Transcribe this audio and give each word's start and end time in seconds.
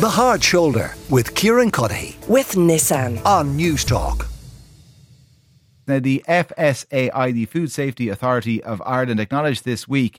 The 0.00 0.08
Hard 0.08 0.42
Shoulder 0.42 0.94
with 1.10 1.34
Kieran 1.34 1.70
Cuddihy 1.70 2.26
with 2.26 2.52
Nissan. 2.52 3.22
on 3.26 3.58
Newstalk. 3.58 4.26
Now, 5.86 5.98
the 5.98 6.24
FSAI, 6.26 7.34
the 7.34 7.44
Food 7.44 7.70
Safety 7.70 8.08
Authority 8.08 8.62
of 8.62 8.80
Ireland, 8.86 9.20
acknowledged 9.20 9.66
this 9.66 9.86
week 9.86 10.18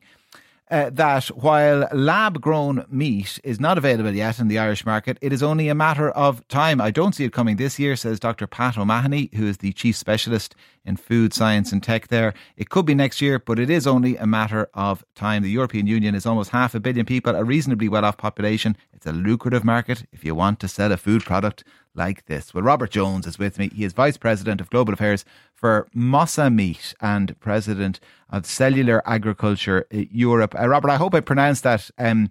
uh, 0.71 0.89
that 0.89 1.25
while 1.27 1.87
lab 1.91 2.39
grown 2.39 2.85
meat 2.89 3.39
is 3.43 3.59
not 3.59 3.77
available 3.77 4.11
yet 4.11 4.39
in 4.39 4.47
the 4.47 4.57
Irish 4.57 4.85
market, 4.85 5.17
it 5.21 5.33
is 5.33 5.43
only 5.43 5.67
a 5.67 5.75
matter 5.75 6.09
of 6.11 6.47
time. 6.47 6.79
I 6.79 6.91
don't 6.91 7.13
see 7.13 7.25
it 7.25 7.33
coming 7.33 7.57
this 7.57 7.77
year, 7.77 7.97
says 7.97 8.19
Dr. 8.19 8.47
Pat 8.47 8.77
O'Mahony, 8.77 9.29
who 9.35 9.47
is 9.47 9.57
the 9.57 9.73
Chief 9.73 9.97
Specialist 9.97 10.55
in 10.85 10.95
Food 10.95 11.33
Science 11.33 11.71
and 11.73 11.83
Tech 11.83 12.07
there. 12.07 12.33
It 12.55 12.69
could 12.69 12.85
be 12.85 12.95
next 12.95 13.21
year, 13.21 13.37
but 13.37 13.59
it 13.59 13.69
is 13.69 13.85
only 13.85 14.15
a 14.15 14.25
matter 14.25 14.69
of 14.73 15.03
time. 15.13 15.43
The 15.43 15.49
European 15.49 15.87
Union 15.87 16.15
is 16.15 16.25
almost 16.25 16.51
half 16.51 16.73
a 16.73 16.79
billion 16.79 17.05
people, 17.05 17.35
a 17.35 17.43
reasonably 17.43 17.89
well 17.89 18.05
off 18.05 18.17
population. 18.17 18.77
It's 18.93 19.05
a 19.05 19.11
lucrative 19.11 19.65
market 19.65 20.05
if 20.13 20.23
you 20.23 20.35
want 20.35 20.59
to 20.61 20.67
sell 20.67 20.91
a 20.91 20.97
food 20.97 21.23
product 21.23 21.65
like 21.95 22.25
this. 22.25 22.53
Well, 22.53 22.63
Robert 22.63 22.91
Jones 22.91 23.27
is 23.27 23.37
with 23.37 23.59
me. 23.59 23.69
He 23.73 23.83
is 23.83 23.93
Vice 23.93 24.17
President 24.17 24.61
of 24.61 24.69
Global 24.69 24.93
Affairs 24.93 25.25
for 25.53 25.87
Mosa 25.95 26.53
Meat 26.53 26.93
and 27.01 27.37
President 27.39 27.99
of 28.29 28.45
Cellular 28.45 29.01
Agriculture 29.05 29.85
uh, 29.93 29.97
Europe. 30.11 30.55
Uh, 30.59 30.67
Robert, 30.67 30.89
I 30.89 30.97
hope 30.97 31.13
I 31.13 31.19
pronounced 31.19 31.63
that 31.63 31.89
um, 31.97 32.29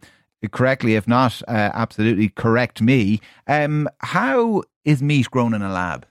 correctly. 0.50 0.94
If 0.94 1.06
not, 1.06 1.42
uh, 1.48 1.70
absolutely 1.74 2.30
correct 2.30 2.80
me. 2.80 3.20
Um, 3.46 3.88
how 3.98 4.62
is 4.84 5.02
meat 5.02 5.30
grown 5.30 5.54
in 5.54 5.62
a 5.62 5.70
lab? 5.70 6.06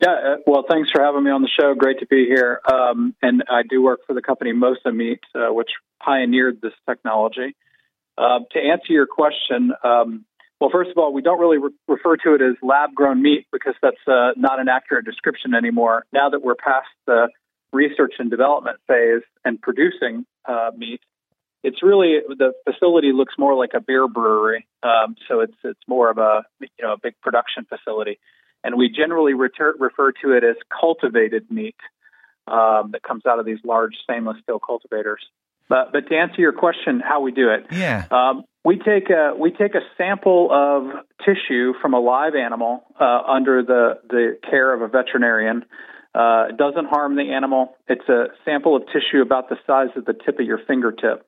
Yeah, 0.00 0.10
uh, 0.12 0.36
well, 0.46 0.64
thanks 0.68 0.90
for 0.92 1.02
having 1.02 1.24
me 1.24 1.30
on 1.30 1.42
the 1.42 1.48
show. 1.48 1.74
Great 1.74 1.98
to 2.00 2.06
be 2.06 2.26
here. 2.26 2.60
Um, 2.70 3.14
and 3.20 3.42
I 3.50 3.62
do 3.68 3.82
work 3.82 4.00
for 4.06 4.14
the 4.14 4.22
company 4.22 4.52
Mosa 4.52 4.94
Meat, 4.94 5.20
uh, 5.34 5.52
which 5.52 5.70
pioneered 6.00 6.60
this 6.60 6.72
technology. 6.88 7.56
Uh, 8.16 8.40
to 8.52 8.58
answer 8.60 8.92
your 8.92 9.06
question, 9.06 9.72
um, 9.82 10.24
well, 10.60 10.70
first 10.70 10.90
of 10.90 10.98
all, 10.98 11.12
we 11.12 11.22
don't 11.22 11.38
really 11.40 11.58
re- 11.58 11.70
refer 11.86 12.16
to 12.16 12.34
it 12.34 12.42
as 12.42 12.56
lab 12.62 12.94
grown 12.94 13.22
meat 13.22 13.46
because 13.52 13.74
that's 13.80 13.96
uh, 14.06 14.30
not 14.36 14.60
an 14.60 14.68
accurate 14.68 15.04
description 15.04 15.54
anymore. 15.54 16.04
Now 16.12 16.30
that 16.30 16.42
we're 16.42 16.56
past 16.56 16.88
the 17.06 17.28
research 17.72 18.14
and 18.18 18.30
development 18.30 18.78
phase 18.88 19.22
and 19.44 19.60
producing 19.60 20.26
uh, 20.46 20.70
meat, 20.76 21.00
it's 21.62 21.82
really 21.82 22.18
the 22.28 22.52
facility 22.64 23.12
looks 23.12 23.34
more 23.38 23.54
like 23.54 23.70
a 23.74 23.80
beer 23.80 24.08
brewery. 24.08 24.66
Um, 24.82 25.16
so 25.28 25.40
it's 25.40 25.56
it's 25.64 25.80
more 25.86 26.10
of 26.10 26.18
a 26.18 26.42
you 26.60 26.68
know 26.82 26.92
a 26.94 26.98
big 27.02 27.14
production 27.20 27.66
facility, 27.68 28.18
and 28.64 28.76
we 28.76 28.88
generally 28.88 29.34
reter- 29.34 29.74
refer 29.78 30.12
to 30.24 30.32
it 30.32 30.44
as 30.44 30.56
cultivated 30.80 31.50
meat 31.50 31.76
um, 32.46 32.90
that 32.92 33.02
comes 33.02 33.26
out 33.26 33.38
of 33.38 33.46
these 33.46 33.58
large 33.64 33.94
stainless 34.02 34.38
steel 34.42 34.58
cultivators. 34.58 35.20
But 35.68 35.92
but 35.92 36.08
to 36.08 36.16
answer 36.16 36.40
your 36.40 36.52
question, 36.52 37.00
how 37.00 37.20
we 37.20 37.32
do 37.32 37.50
it, 37.50 37.66
Yeah. 37.72 38.04
um, 38.10 38.44
we 38.68 38.76
take 38.76 39.08
a 39.08 39.32
we 39.34 39.50
take 39.50 39.74
a 39.74 39.80
sample 39.96 40.50
of 40.52 40.82
tissue 41.24 41.72
from 41.80 41.94
a 41.94 41.98
live 41.98 42.34
animal 42.34 42.84
uh, 43.00 43.22
under 43.26 43.62
the 43.62 43.98
the 44.10 44.38
care 44.48 44.74
of 44.74 44.82
a 44.82 44.88
veterinarian. 44.88 45.64
Uh, 46.14 46.48
it 46.50 46.58
doesn't 46.58 46.84
harm 46.84 47.16
the 47.16 47.32
animal. 47.32 47.76
It's 47.88 48.06
a 48.10 48.26
sample 48.44 48.76
of 48.76 48.82
tissue 48.88 49.22
about 49.22 49.48
the 49.48 49.56
size 49.66 49.88
of 49.96 50.04
the 50.04 50.12
tip 50.12 50.38
of 50.38 50.44
your 50.44 50.60
fingertip. 50.66 51.26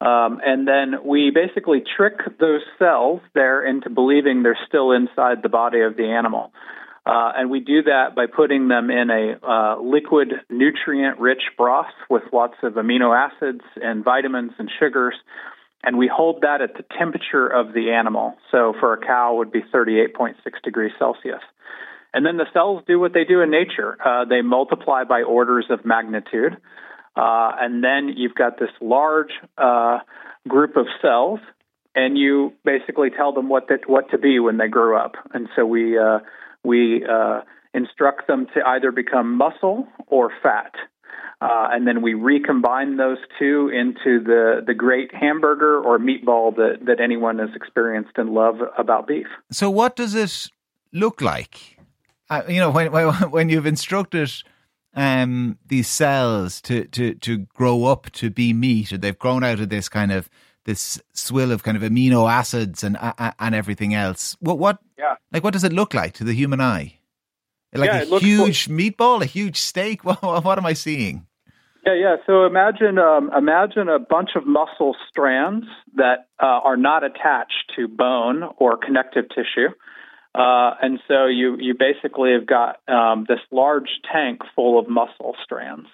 Um, 0.00 0.40
and 0.44 0.66
then 0.66 1.04
we 1.04 1.30
basically 1.30 1.82
trick 1.96 2.14
those 2.40 2.62
cells 2.78 3.20
there 3.34 3.64
into 3.66 3.90
believing 3.90 4.42
they're 4.42 4.58
still 4.66 4.92
inside 4.92 5.42
the 5.42 5.50
body 5.50 5.82
of 5.82 5.98
the 5.98 6.06
animal. 6.06 6.52
Uh, 7.04 7.32
and 7.36 7.50
we 7.50 7.60
do 7.60 7.82
that 7.82 8.14
by 8.16 8.26
putting 8.26 8.68
them 8.68 8.88
in 8.88 9.10
a 9.10 9.46
uh, 9.46 9.80
liquid, 9.82 10.28
nutrient 10.48 11.18
rich 11.18 11.42
broth 11.58 11.92
with 12.08 12.22
lots 12.32 12.54
of 12.62 12.74
amino 12.74 13.14
acids 13.14 13.64
and 13.76 14.04
vitamins 14.04 14.52
and 14.58 14.70
sugars. 14.78 15.14
And 15.84 15.98
we 15.98 16.08
hold 16.12 16.42
that 16.42 16.60
at 16.60 16.74
the 16.74 16.84
temperature 16.96 17.46
of 17.46 17.72
the 17.72 17.90
animal. 17.90 18.34
So 18.50 18.74
for 18.78 18.92
a 18.94 19.04
cow, 19.04 19.34
would 19.36 19.50
be 19.50 19.62
38.6 19.62 20.34
degrees 20.62 20.92
Celsius. 20.98 21.42
And 22.14 22.26
then 22.26 22.36
the 22.36 22.46
cells 22.52 22.82
do 22.86 23.00
what 23.00 23.14
they 23.14 23.24
do 23.24 23.40
in 23.40 23.50
nature 23.50 23.96
uh, 24.04 24.24
they 24.24 24.42
multiply 24.42 25.04
by 25.04 25.22
orders 25.22 25.66
of 25.70 25.84
magnitude. 25.84 26.56
Uh, 27.16 27.52
and 27.60 27.82
then 27.82 28.12
you've 28.16 28.34
got 28.34 28.58
this 28.58 28.70
large 28.80 29.32
uh, 29.58 29.98
group 30.48 30.76
of 30.76 30.86
cells, 31.00 31.40
and 31.94 32.16
you 32.16 32.52
basically 32.64 33.10
tell 33.10 33.32
them 33.32 33.48
what 33.48 33.68
that 33.68 33.86
what 33.86 34.10
to 34.10 34.18
be 34.18 34.38
when 34.38 34.56
they 34.56 34.68
grow 34.68 34.98
up. 34.98 35.12
And 35.34 35.48
so 35.54 35.66
we 35.66 35.98
uh, 35.98 36.20
we 36.64 37.04
uh, 37.04 37.40
instruct 37.74 38.26
them 38.28 38.46
to 38.54 38.66
either 38.66 38.92
become 38.92 39.36
muscle 39.36 39.86
or 40.06 40.30
fat. 40.42 40.72
Uh, 41.42 41.68
and 41.72 41.88
then 41.88 42.02
we 42.02 42.14
recombine 42.14 42.96
those 42.98 43.18
two 43.38 43.68
into 43.68 44.22
the, 44.22 44.62
the 44.64 44.74
great 44.74 45.12
hamburger 45.12 45.80
or 45.82 45.98
meatball 45.98 46.54
that, 46.54 46.78
that 46.86 47.00
anyone 47.00 47.38
has 47.40 47.48
experienced 47.56 48.12
and 48.16 48.30
love 48.30 48.56
about 48.78 49.08
beef. 49.08 49.26
So, 49.50 49.68
what 49.68 49.96
does 49.96 50.14
it 50.14 50.48
look 50.92 51.20
like? 51.20 51.78
Uh, 52.30 52.42
you 52.48 52.60
know, 52.60 52.70
when 52.70 52.92
when, 52.92 53.08
when 53.30 53.48
you've 53.48 53.66
instructed 53.66 54.30
um, 54.94 55.58
these 55.66 55.88
cells 55.88 56.60
to, 56.62 56.84
to, 56.86 57.14
to 57.14 57.38
grow 57.38 57.86
up 57.86 58.10
to 58.12 58.30
be 58.30 58.52
meat, 58.52 58.92
or 58.92 58.98
they've 58.98 59.18
grown 59.18 59.42
out 59.42 59.58
of 59.58 59.68
this 59.68 59.88
kind 59.88 60.12
of 60.12 60.30
this 60.64 61.00
swill 61.12 61.50
of 61.50 61.64
kind 61.64 61.76
of 61.76 61.82
amino 61.82 62.30
acids 62.30 62.84
and 62.84 62.96
uh, 63.00 63.32
and 63.40 63.54
everything 63.54 63.94
else. 63.94 64.36
What 64.38 64.58
what 64.60 64.78
Yeah. 64.96 65.16
like 65.32 65.42
what 65.42 65.54
does 65.54 65.64
it 65.64 65.72
look 65.72 65.92
like 65.92 66.14
to 66.14 66.24
the 66.24 66.34
human 66.34 66.60
eye? 66.60 67.00
Like 67.74 67.90
Yeah, 67.90 67.98
a 67.98 68.02
it 68.02 68.08
looks 68.08 68.24
huge 68.24 68.68
meatball, 68.68 69.22
a 69.22 69.26
huge 69.26 69.56
steak. 69.56 70.04
What, 70.04 70.22
what 70.44 70.58
am 70.58 70.66
I 70.66 70.74
seeing? 70.74 71.26
Yeah, 71.84 71.94
yeah. 71.94 72.16
So 72.26 72.44
imagine 72.46 72.98
um, 72.98 73.30
imagine 73.36 73.88
a 73.88 73.98
bunch 73.98 74.30
of 74.36 74.46
muscle 74.46 74.94
strands 75.08 75.66
that 75.96 76.28
uh, 76.40 76.46
are 76.46 76.76
not 76.76 77.02
attached 77.02 77.72
to 77.76 77.88
bone 77.88 78.44
or 78.56 78.76
connective 78.76 79.24
tissue, 79.30 79.68
uh, 80.32 80.74
and 80.80 81.00
so 81.08 81.26
you 81.26 81.56
you 81.58 81.74
basically 81.76 82.34
have 82.34 82.46
got 82.46 82.76
um, 82.86 83.26
this 83.28 83.40
large 83.50 83.88
tank 84.12 84.42
full 84.54 84.78
of 84.78 84.88
muscle 84.88 85.34
strands, 85.42 85.88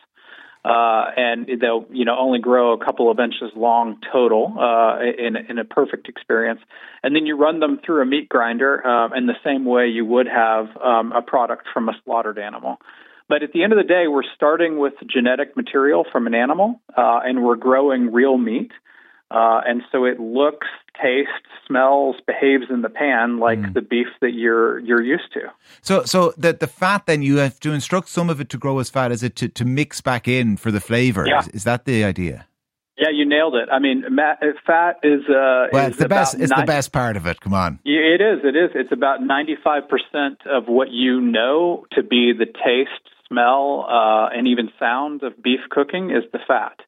uh, 0.63 1.07
and 1.17 1.49
they'll 1.59 1.87
you 1.91 2.05
know 2.05 2.19
only 2.19 2.39
grow 2.39 2.75
a 2.75 2.85
couple 2.85 3.11
of 3.11 3.19
inches 3.19 3.51
long 3.57 3.97
total 4.13 4.57
uh, 4.61 4.99
in 5.01 5.37
in 5.37 5.59
a 5.59 5.65
perfect 5.65 6.07
experience, 6.07 6.61
and 7.03 7.17
then 7.17 7.25
you 7.25 7.35
run 7.35 7.61
them 7.61 7.81
through 7.83 8.03
a 8.03 8.07
meat 8.07 8.29
grinder 8.29 8.87
um, 8.87 9.15
in 9.15 9.25
the 9.25 9.37
same 9.43 9.65
way 9.65 9.89
you 9.89 10.05
would 10.05 10.29
have 10.29 10.67
um, 10.85 11.13
a 11.13 11.23
product 11.23 11.67
from 11.73 11.89
a 11.89 11.95
slaughtered 12.05 12.39
animal. 12.39 12.79
But 13.29 13.43
at 13.43 13.53
the 13.53 13.63
end 13.63 13.73
of 13.73 13.79
the 13.79 13.85
day, 13.85 14.09
we're 14.09 14.23
starting 14.35 14.79
with 14.79 14.95
genetic 15.07 15.57
material 15.57 16.07
from 16.11 16.27
an 16.27 16.35
animal, 16.35 16.81
uh, 16.97 17.21
and 17.25 17.45
we're 17.45 17.57
growing 17.57 18.13
real 18.13 18.39
meat. 18.39 18.71
Uh, 19.31 19.61
and 19.67 19.83
so 19.93 20.07
it 20.07 20.19
looks, 20.19 20.67
tastes, 21.01 21.33
smells, 21.67 22.17
behaves 22.27 22.65
in 22.71 22.81
the 22.81 22.89
pan 22.89 23.39
like 23.39 23.75
the 23.75 23.83
beef 23.83 24.07
that 24.23 24.33
you're 24.33 24.79
you're 24.79 25.03
used 25.03 25.31
to. 25.35 25.41
So 25.83 26.05
so 26.05 26.33
the 26.39 26.55
the 26.55 26.67
fat 26.67 27.05
then 27.05 27.21
you 27.21 27.37
have 27.37 27.61
to 27.61 27.73
instruct 27.73 28.09
some 28.09 28.31
of 28.31 28.41
it 28.41 28.49
to 28.49 28.59
grow 28.59 28.79
as 28.79 28.89
fat 28.89 29.13
as 29.13 29.23
it 29.23 29.37
to, 29.37 29.49
to 29.49 29.67
mix 29.67 30.01
back 30.01 30.27
in 30.27 30.57
for 30.57 30.71
the 30.71 30.81
flavour. 30.81 31.27
Yeah. 31.27 31.41
Is, 31.41 31.49
is 31.49 31.65
that 31.65 31.85
the 31.85 32.05
idea? 32.05 32.47
Yeah, 32.99 33.11
you 33.15 33.25
nailed 33.29 33.55
it. 33.55 33.69
I 33.71 33.79
mean, 33.79 34.03
fat 34.67 34.97
is 35.05 35.21
uh, 35.29 35.69
Well, 35.73 35.85
is 35.85 35.91
it's 35.91 35.99
the 35.99 36.09
best. 36.09 36.35
It's 36.35 36.53
the 36.53 36.65
best 36.67 36.91
part 36.91 37.17
of 37.17 37.27
it. 37.27 37.41
Come 37.41 37.55
on. 37.55 37.79
It 37.85 38.21
is. 38.21 38.41
It 38.43 38.57
is. 38.57 38.71
It's 38.75 38.91
about 38.91 39.21
95% 39.21 40.47
of 40.47 40.67
what 40.67 40.91
you 40.91 41.21
know 41.21 41.87
to 41.93 42.03
be 42.03 42.33
the 42.37 42.47
taste, 42.47 43.07
smell, 43.29 43.87
uh, 43.89 44.29
and 44.33 44.49
even 44.49 44.71
sound 44.79 45.23
of 45.23 45.43
beef 45.43 45.61
cooking 45.71 46.11
is 46.11 46.25
the 46.33 46.39
fat. 46.47 46.81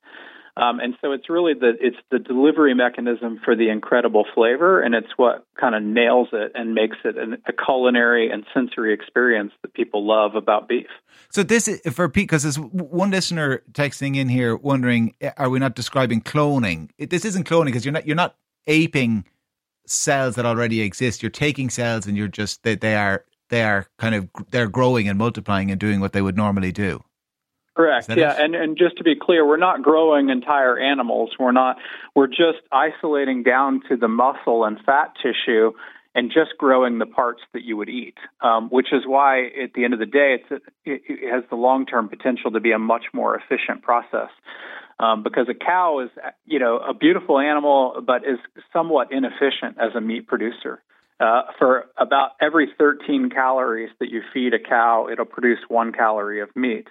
Um, 0.57 0.81
and 0.81 0.95
so 1.01 1.13
it's 1.13 1.31
really 1.31 1.55
the 1.55 1.73
it's 1.81 1.97
the 2.11 2.19
delivery 2.19 2.75
mechanism 2.75 3.41
for 3.45 3.55
the 3.55 3.71
incredible 3.71 4.27
flavor, 4.35 4.81
and 4.81 4.95
it's 4.95 5.09
what 5.17 5.47
kind 5.59 5.75
of 5.75 5.83
nails 5.83 6.29
it 6.33 6.53
and 6.55 6.75
makes 6.75 6.97
it 7.05 7.17
an, 7.17 7.39
a 7.47 7.53
culinary 7.53 8.31
and 8.31 8.45
sensory 8.53 8.93
experience 8.93 9.53
that 9.63 9.73
people 9.75 10.07
love 10.07 10.35
about 10.35 10.69
beef. 10.69 10.89
So 11.31 11.43
this 11.43 11.69
is 11.69 11.81
for 11.95 12.09
Pete 12.09 12.25
because 12.25 12.43
there's 12.43 12.59
one 12.59 13.11
listener 13.11 13.63
texting 13.73 14.17
in 14.17 14.29
here 14.29 14.57
wondering, 14.57 15.15
are 15.37 15.49
we 15.49 15.61
not 15.61 15.77
describing 15.77 16.21
cloning? 16.21 16.91
It, 16.99 17.11
this 17.11 17.25
isn't 17.25 17.47
cloning 17.47 17.67
because 17.67 17.85
you're 17.85 17.93
not 17.93 18.07
you're 18.07 18.17
not 18.17 18.37
aping 18.67 19.25
cells 19.87 20.35
that 20.35 20.45
already 20.45 20.83
exist. 20.83 21.23
You're 21.23 21.31
taking 21.31 21.71
cells 21.71 22.07
and 22.07 22.17
you're 22.17 22.29
just 22.29 22.65
they, 22.65 22.75
they 22.75 22.97
are 22.97 23.25
they 23.51 23.63
are 23.63 23.87
kind 23.99 24.15
of 24.15 24.29
they're 24.51 24.69
growing 24.69 25.09
and 25.09 25.19
multiplying 25.19 25.71
and 25.71 25.79
doing 25.79 26.01
what 26.01 26.13
they 26.13 26.23
would 26.23 26.37
normally 26.37 26.73
do. 26.73 27.03
Correct. 27.77 28.09
Yeah, 28.09 28.35
it? 28.35 28.45
and 28.45 28.55
and 28.55 28.79
just 28.79 28.97
to 28.99 29.05
be 29.05 29.15
clear, 29.15 29.47
we're 29.47 29.57
not 29.57 29.83
growing 29.83 30.29
entire 30.29 30.79
animals. 30.79 31.31
We're 31.39 31.53
not. 31.53 31.77
We're 32.15 32.27
just 32.27 32.63
isolating 32.73 33.43
down 33.43 33.83
to 33.89 33.97
the 33.97 34.09
muscle 34.09 34.65
and 34.65 34.79
fat 34.85 35.15
tissue, 35.23 35.73
and 36.15 36.31
just 36.31 36.59
growing 36.59 36.99
the 36.99 37.07
parts 37.07 37.43
that 37.53 37.63
you 37.63 37.77
would 37.77 37.89
eat. 37.89 38.19
Um, 38.41 38.69
which 38.71 38.89
is 38.93 39.03
why, 39.07 39.47
at 39.47 39.73
the 39.75 39.85
end 39.85 39.95
of 39.95 40.01
the 40.01 40.07
day, 40.07 40.39
it's 40.41 40.63
it, 40.85 41.03
it 41.09 41.33
has 41.33 41.45
the 41.49 41.57
long 41.57 41.87
term 41.87 42.09
potential 42.09 42.51
to 42.51 42.61
be 42.61 42.73
a 42.73 42.79
much 42.79 43.05
more 43.15 43.37
efficient 43.37 43.83
process. 43.83 44.31
Um, 44.99 45.23
because 45.23 45.49
a 45.49 45.55
cow 45.55 46.01
is, 46.01 46.11
you 46.45 46.59
know, 46.59 46.77
a 46.77 46.93
beautiful 46.93 47.39
animal, 47.39 48.03
but 48.07 48.23
is 48.23 48.39
somewhat 48.71 49.11
inefficient 49.11 49.79
as 49.81 49.95
a 49.97 50.01
meat 50.01 50.27
producer. 50.27 50.83
Uh, 51.21 51.43
for 51.59 51.85
about 51.99 52.31
every 52.41 52.67
13 52.79 53.29
calories 53.29 53.91
that 54.01 54.09
you 54.11 54.23
feed 54.33 54.55
a 54.55 54.59
cow, 54.59 55.07
it'll 55.13 55.27
produce 55.27 55.59
one 55.69 55.93
calorie 55.93 56.41
of 56.41 56.49
meat. 56.57 56.89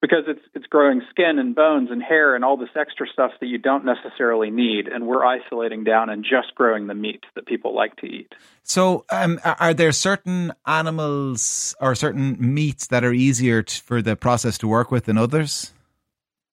because 0.00 0.24
it's 0.26 0.40
it's 0.52 0.66
growing 0.66 1.00
skin 1.10 1.38
and 1.38 1.54
bones 1.54 1.88
and 1.90 2.02
hair 2.02 2.34
and 2.34 2.44
all 2.44 2.56
this 2.56 2.74
extra 2.74 3.06
stuff 3.06 3.30
that 3.40 3.46
you 3.46 3.56
don't 3.56 3.84
necessarily 3.84 4.50
need, 4.50 4.88
and 4.88 5.06
we're 5.06 5.24
isolating 5.24 5.84
down 5.84 6.10
and 6.10 6.24
just 6.24 6.54
growing 6.56 6.88
the 6.88 6.94
meat 6.94 7.22
that 7.36 7.46
people 7.46 7.72
like 7.72 7.94
to 7.96 8.06
eat. 8.06 8.34
So, 8.64 9.04
um, 9.10 9.38
are 9.44 9.72
there 9.72 9.92
certain 9.92 10.52
animals 10.66 11.74
or 11.80 11.94
certain 11.94 12.36
meats 12.38 12.88
that 12.88 13.04
are 13.04 13.12
easier 13.12 13.62
t- 13.62 13.80
for 13.80 14.02
the 14.02 14.16
process 14.16 14.58
to 14.58 14.66
work 14.66 14.90
with 14.90 15.04
than 15.04 15.16
others? 15.16 15.72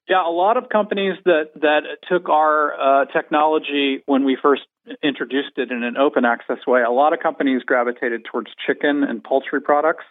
Yeah, 0.09 0.27
a 0.27 0.31
lot 0.31 0.57
of 0.57 0.69
companies 0.69 1.13
that 1.25 1.51
that 1.61 1.81
took 2.09 2.29
our 2.29 2.73
uh, 2.73 3.05
technology 3.05 4.01
when 4.07 4.25
we 4.25 4.35
first 4.41 4.63
introduced 5.03 5.57
it 5.57 5.71
in 5.71 5.83
an 5.83 5.97
open 5.97 6.25
access 6.25 6.57
way. 6.65 6.81
A 6.81 6.89
lot 6.89 7.13
of 7.13 7.19
companies 7.19 7.61
gravitated 7.63 8.25
towards 8.25 8.49
chicken 8.65 9.03
and 9.03 9.23
poultry 9.23 9.61
products 9.61 10.05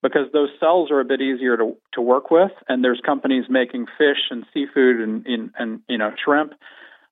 because 0.00 0.30
those 0.32 0.48
cells 0.60 0.92
are 0.92 1.00
a 1.00 1.04
bit 1.04 1.20
easier 1.20 1.56
to, 1.56 1.76
to 1.94 2.00
work 2.00 2.30
with. 2.30 2.52
And 2.68 2.84
there's 2.84 3.00
companies 3.04 3.46
making 3.48 3.86
fish 3.98 4.30
and 4.30 4.44
seafood 4.54 5.00
and, 5.00 5.26
and, 5.26 5.50
and 5.58 5.80
you 5.88 5.98
know, 5.98 6.12
shrimp. 6.24 6.52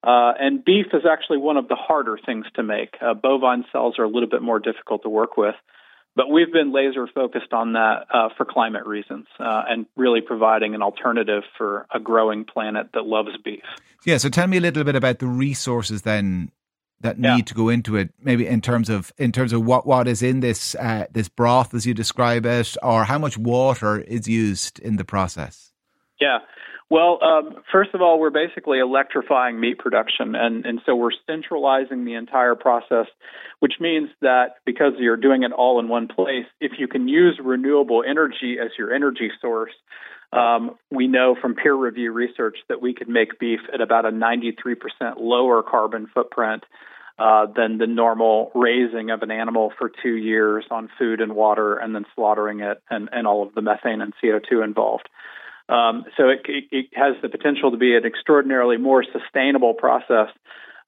Uh, 0.02 0.32
and 0.38 0.64
beef 0.64 0.86
is 0.92 1.02
actually 1.10 1.38
one 1.38 1.56
of 1.56 1.68
the 1.68 1.76
harder 1.76 2.16
things 2.24 2.46
to 2.54 2.62
make. 2.62 2.94
Uh, 3.00 3.12
bovine 3.12 3.64
cells 3.72 3.98
are 3.98 4.04
a 4.04 4.08
little 4.08 4.28
bit 4.28 4.40
more 4.40 4.58
difficult 4.58 5.02
to 5.02 5.08
work 5.08 5.36
with. 5.36 5.54
But 6.16 6.28
we've 6.28 6.52
been 6.52 6.72
laser 6.72 7.06
focused 7.06 7.52
on 7.52 7.74
that 7.74 8.06
uh, 8.12 8.28
for 8.36 8.44
climate 8.44 8.84
reasons 8.84 9.26
uh, 9.38 9.62
and 9.68 9.86
really 9.96 10.20
providing 10.20 10.74
an 10.74 10.82
alternative 10.82 11.44
for 11.56 11.86
a 11.94 12.00
growing 12.00 12.44
planet 12.44 12.88
that 12.94 13.04
loves 13.06 13.30
beef. 13.44 13.62
Yeah, 14.04 14.18
so 14.18 14.28
tell 14.28 14.46
me 14.46 14.56
a 14.56 14.60
little 14.60 14.84
bit 14.84 14.96
about 14.96 15.20
the 15.20 15.26
resources 15.26 16.02
then 16.02 16.50
that 17.00 17.18
need 17.18 17.28
yeah. 17.28 17.44
to 17.44 17.54
go 17.54 17.68
into 17.68 17.96
it 17.96 18.12
maybe 18.20 18.46
in 18.46 18.60
terms 18.60 18.88
of 18.88 19.12
in 19.18 19.32
terms 19.32 19.52
of 19.52 19.64
what 19.64 19.86
what 19.86 20.06
is 20.06 20.22
in 20.22 20.40
this 20.40 20.74
uh, 20.76 21.06
this 21.10 21.28
broth 21.28 21.74
as 21.74 21.86
you 21.86 21.94
describe 21.94 22.46
it 22.46 22.76
or 22.82 23.04
how 23.04 23.18
much 23.18 23.38
water 23.38 23.98
is 23.98 24.28
used 24.28 24.78
in 24.80 24.96
the 24.96 25.04
process 25.04 25.72
yeah 26.20 26.38
well 26.90 27.18
um, 27.22 27.62
first 27.72 27.90
of 27.94 28.02
all 28.02 28.18
we're 28.20 28.30
basically 28.30 28.78
electrifying 28.78 29.58
meat 29.58 29.78
production 29.78 30.34
and 30.34 30.66
and 30.66 30.80
so 30.84 30.94
we're 30.94 31.10
centralizing 31.26 32.04
the 32.04 32.14
entire 32.14 32.54
process 32.54 33.06
which 33.60 33.74
means 33.80 34.08
that 34.20 34.56
because 34.66 34.92
you're 34.98 35.16
doing 35.16 35.42
it 35.42 35.52
all 35.52 35.80
in 35.80 35.88
one 35.88 36.08
place 36.08 36.46
if 36.60 36.72
you 36.78 36.88
can 36.88 37.08
use 37.08 37.38
renewable 37.42 38.02
energy 38.06 38.56
as 38.62 38.70
your 38.78 38.92
energy 38.92 39.30
source 39.40 39.72
um, 40.32 40.76
we 40.90 41.08
know 41.08 41.34
from 41.40 41.54
peer 41.54 41.74
review 41.74 42.12
research 42.12 42.58
that 42.68 42.80
we 42.80 42.94
could 42.94 43.08
make 43.08 43.38
beef 43.38 43.60
at 43.74 43.80
about 43.80 44.06
a 44.06 44.10
93% 44.10 44.76
lower 45.18 45.62
carbon 45.62 46.06
footprint 46.12 46.62
uh, 47.18 47.46
than 47.54 47.78
the 47.78 47.86
normal 47.86 48.50
raising 48.54 49.10
of 49.10 49.22
an 49.22 49.30
animal 49.30 49.72
for 49.76 49.90
two 50.02 50.16
years 50.16 50.64
on 50.70 50.88
food 50.98 51.20
and 51.20 51.34
water 51.34 51.74
and 51.76 51.94
then 51.94 52.06
slaughtering 52.14 52.60
it 52.60 52.80
and, 52.88 53.08
and 53.12 53.26
all 53.26 53.42
of 53.42 53.54
the 53.54 53.60
methane 53.60 54.00
and 54.00 54.14
CO2 54.22 54.64
involved. 54.64 55.08
Um, 55.70 56.04
so 56.16 56.28
it, 56.28 56.40
it, 56.46 56.64
it, 56.72 56.86
has 56.94 57.14
the 57.22 57.28
potential 57.28 57.70
to 57.70 57.76
be 57.76 57.94
an 57.94 58.04
extraordinarily 58.04 58.76
more 58.76 59.04
sustainable 59.04 59.72
process 59.74 60.28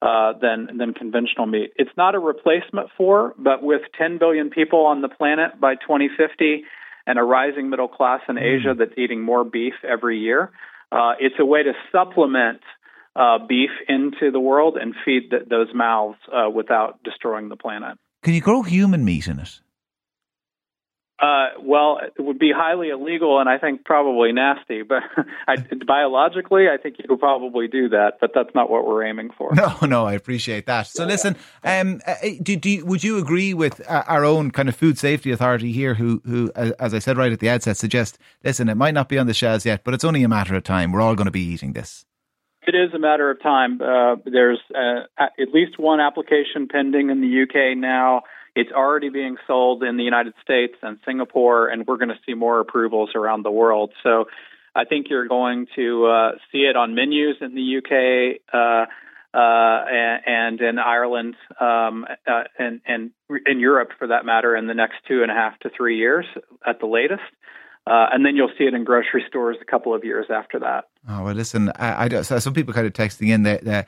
uh, 0.01 0.33
than 0.41 0.77
than 0.77 0.93
conventional 0.93 1.45
meat. 1.45 1.71
It's 1.77 1.95
not 1.95 2.15
a 2.15 2.19
replacement 2.19 2.89
for, 2.97 3.33
but 3.37 3.63
with 3.63 3.81
10 3.97 4.17
billion 4.17 4.49
people 4.49 4.85
on 4.85 5.01
the 5.01 5.07
planet 5.07 5.59
by 5.61 5.75
2050 5.75 6.65
and 7.07 7.17
a 7.17 7.23
rising 7.23 7.69
middle 7.69 7.87
class 7.87 8.19
in 8.27 8.37
Asia 8.37 8.73
mm. 8.73 8.77
that's 8.77 8.97
eating 8.97 9.21
more 9.21 9.45
beef 9.45 9.73
every 9.89 10.19
year, 10.19 10.51
uh, 10.91 11.13
it's 11.19 11.35
a 11.39 11.45
way 11.45 11.63
to 11.63 11.71
supplement 11.91 12.61
uh, 13.15 13.37
beef 13.47 13.71
into 13.87 14.31
the 14.31 14.39
world 14.39 14.77
and 14.79 14.95
feed 15.05 15.29
the, 15.31 15.39
those 15.49 15.73
mouths 15.73 16.17
uh, 16.31 16.49
without 16.49 17.01
destroying 17.03 17.47
the 17.47 17.55
planet. 17.55 17.97
Can 18.23 18.33
you 18.33 18.41
grow 18.41 18.63
human 18.63 19.05
meat 19.05 19.27
in 19.27 19.39
it? 19.39 19.59
Uh, 21.23 21.51
well, 21.61 21.99
it 22.03 22.21
would 22.21 22.37
be 22.37 22.51
highly 22.53 22.89
illegal 22.89 23.39
and 23.39 23.47
I 23.47 23.57
think 23.57 23.85
probably 23.85 24.33
nasty. 24.33 24.81
But 24.83 25.03
I, 25.47 25.55
biologically, 25.87 26.65
I 26.67 26.75
think 26.75 26.97
you 26.99 27.05
could 27.07 27.19
probably 27.19 27.69
do 27.69 27.87
that. 27.89 28.17
But 28.19 28.31
that's 28.35 28.53
not 28.53 28.69
what 28.69 28.85
we're 28.85 29.05
aiming 29.05 29.29
for. 29.37 29.53
No, 29.63 29.77
no, 29.87 30.05
I 30.05 30.13
appreciate 30.13 30.65
that. 30.65 30.87
So, 30.87 31.05
listen, 31.05 31.37
um, 31.63 32.01
uh, 32.05 32.11
uh, 32.11 32.29
do, 32.41 32.57
do 32.57 32.85
would 32.85 33.03
you 33.03 33.17
agree 33.17 33.53
with 33.53 33.79
uh, 33.89 34.03
our 34.07 34.25
own 34.25 34.51
kind 34.51 34.67
of 34.67 34.75
food 34.75 34.97
safety 34.97 35.31
authority 35.31 35.71
here, 35.71 35.93
who, 35.93 36.21
who, 36.25 36.51
as 36.55 36.93
I 36.93 36.99
said 36.99 37.15
right 37.15 37.31
at 37.31 37.39
the 37.39 37.49
outset, 37.49 37.77
suggest, 37.77 38.17
listen, 38.43 38.67
it 38.67 38.75
might 38.75 38.93
not 38.93 39.07
be 39.07 39.17
on 39.17 39.27
the 39.27 39.33
shelves 39.33 39.65
yet, 39.65 39.85
but 39.85 39.93
it's 39.93 40.03
only 40.03 40.23
a 40.23 40.27
matter 40.27 40.55
of 40.55 40.63
time. 40.63 40.91
We're 40.91 41.01
all 41.01 41.15
going 41.15 41.27
to 41.27 41.31
be 41.31 41.43
eating 41.43 41.71
this. 41.73 42.05
It 42.67 42.75
is 42.75 42.93
a 42.93 42.99
matter 42.99 43.29
of 43.29 43.41
time. 43.41 43.79
Uh, 43.81 44.15
there's 44.25 44.59
uh, 44.75 45.03
at 45.17 45.49
least 45.53 45.79
one 45.79 46.01
application 46.01 46.67
pending 46.69 47.09
in 47.09 47.21
the 47.21 47.43
UK 47.43 47.77
now. 47.77 48.23
It's 48.55 48.71
already 48.71 49.09
being 49.09 49.37
sold 49.47 49.83
in 49.83 49.97
the 49.97 50.03
United 50.03 50.33
States 50.41 50.75
and 50.81 50.99
Singapore, 51.05 51.67
and 51.67 51.87
we're 51.87 51.97
going 51.97 52.09
to 52.09 52.19
see 52.25 52.35
more 52.35 52.59
approvals 52.59 53.11
around 53.15 53.43
the 53.43 53.51
world. 53.51 53.91
So 54.03 54.25
I 54.75 54.85
think 54.85 55.07
you're 55.09 55.27
going 55.27 55.67
to 55.75 56.05
uh, 56.05 56.31
see 56.51 56.59
it 56.59 56.75
on 56.75 56.93
menus 56.93 57.37
in 57.41 57.55
the 57.55 57.77
UK 57.77 58.41
uh, 58.53 58.85
uh, 59.35 59.85
and, 60.27 60.61
in 60.61 60.77
Ireland 60.77 61.35
um, 61.59 62.05
uh, 62.27 62.43
and, 62.59 62.81
and 62.85 63.11
in 63.47 63.59
Europe, 63.59 63.89
for 63.97 64.07
that 64.07 64.25
matter, 64.25 64.55
in 64.55 64.67
the 64.67 64.75
next 64.75 64.97
two 65.07 65.23
and 65.23 65.31
a 65.31 65.33
half 65.33 65.57
to 65.59 65.71
three 65.75 65.97
years 65.97 66.25
at 66.65 66.79
the 66.79 66.85
latest. 66.85 67.23
Uh, 67.85 68.07
and 68.13 68.25
then 68.25 68.35
you'll 68.35 68.51
see 68.57 68.63
it 68.63 68.73
in 68.73 68.83
grocery 68.83 69.23
stores 69.27 69.57
a 69.61 69.65
couple 69.65 69.93
of 69.93 70.03
years 70.03 70.27
after 70.29 70.59
that. 70.59 70.85
Oh 71.09 71.23
well, 71.23 71.33
listen, 71.33 71.69
I, 71.75 72.05
I 72.05 72.21
so 72.21 72.39
some 72.39 72.53
people 72.53 72.73
kind 72.73 72.87
of 72.87 72.93
texting 72.93 73.29
in 73.29 73.43
that 73.43 73.87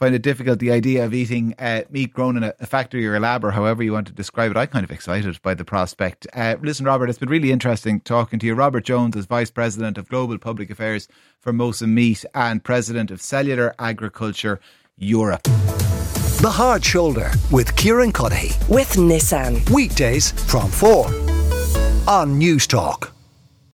find 0.00 0.14
it 0.14 0.22
difficult 0.22 0.58
the 0.60 0.72
idea 0.72 1.04
of 1.04 1.12
eating 1.12 1.54
uh, 1.58 1.82
meat 1.90 2.14
grown 2.14 2.38
in 2.38 2.42
a, 2.42 2.54
a, 2.58 2.64
factory 2.64 3.06
or 3.06 3.14
a 3.16 3.20
lab 3.20 3.44
or 3.44 3.50
however 3.50 3.82
you 3.82 3.92
want 3.92 4.06
to 4.06 4.14
describe 4.14 4.50
it. 4.50 4.56
I'm 4.56 4.66
kind 4.68 4.82
of 4.82 4.90
excited 4.90 5.40
by 5.42 5.52
the 5.52 5.64
prospect. 5.64 6.26
Uh, 6.32 6.56
listen, 6.62 6.86
Robert, 6.86 7.10
it's 7.10 7.18
been 7.18 7.28
really 7.28 7.52
interesting 7.52 8.00
talking 8.00 8.38
to 8.38 8.46
you. 8.46 8.54
Robert 8.54 8.84
Jones 8.84 9.14
is 9.14 9.26
Vice 9.26 9.50
President 9.50 9.98
of 9.98 10.08
Global 10.08 10.38
Public 10.38 10.70
Affairs 10.70 11.06
for 11.38 11.52
Mosa 11.52 11.86
Meat 11.86 12.24
and 12.34 12.64
President 12.64 13.10
of 13.10 13.20
Cellular 13.20 13.74
Agriculture 13.78 14.58
Europe. 14.96 15.42
The 15.42 16.50
Hard 16.50 16.82
Shoulder 16.82 17.30
with 17.50 17.76
Kieran 17.76 18.10
Cuddihy. 18.10 18.56
With 18.70 18.94
Nissan. 18.94 19.68
Weekdays 19.68 20.32
from 20.50 20.70
4 20.70 21.06
on 22.08 22.40
Newstalk. 22.40 23.10